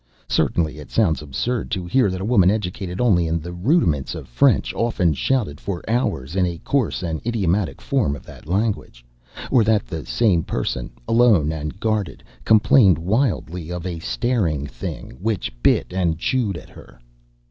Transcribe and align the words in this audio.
Certainly 0.29 0.79
it 0.79 0.89
sounds 0.89 1.21
absurd 1.21 1.69
to 1.69 1.85
hear 1.85 2.09
that 2.09 2.21
a 2.21 2.25
woman 2.25 2.49
educated 2.49 2.99
only 2.99 3.27
in 3.27 3.39
the 3.39 3.53
rudiments 3.53 4.15
of 4.15 4.27
French 4.27 4.73
often 4.73 5.13
shouted 5.13 5.59
for 5.61 5.87
hours 5.87 6.35
in 6.35 6.43
a 6.43 6.57
coarse 6.57 7.03
and 7.03 7.21
idiomatic 7.23 7.79
form 7.79 8.15
of 8.15 8.25
that 8.25 8.47
language, 8.47 9.05
or 9.51 9.63
that 9.63 9.85
the 9.85 10.03
same 10.03 10.41
person, 10.41 10.89
alone 11.07 11.51
and 11.51 11.79
guarded, 11.79 12.23
complained 12.45 12.97
wildly 12.97 13.71
of 13.71 13.85
a 13.85 13.99
staring 13.99 14.65
thing 14.65 15.11
which 15.21 15.53
bit 15.61 15.93
and 15.93 16.17
chewed 16.17 16.57
at 16.57 16.69
her. 16.69 16.99